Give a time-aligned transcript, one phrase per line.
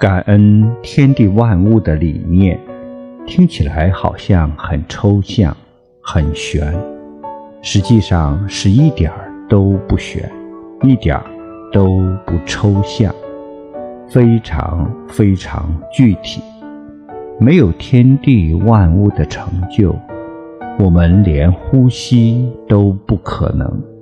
[0.00, 2.58] 感恩天地万物的理念
[3.26, 5.54] 听起来好像很抽象
[6.00, 6.74] 很玄
[7.60, 10.26] 实际上是一点儿都不玄
[10.82, 11.26] 一点儿
[11.70, 13.14] 都不抽象
[14.08, 16.40] 非常非常具体
[17.38, 19.94] 没有天地万物的成就
[20.78, 23.99] 我们连呼吸都不可能。